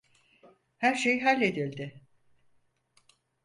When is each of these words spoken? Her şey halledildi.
Her 0.77 0.95
şey 0.95 1.19
halledildi. 1.19 2.01